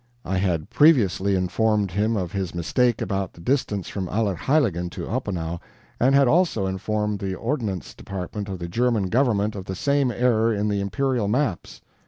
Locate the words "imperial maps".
10.81-11.81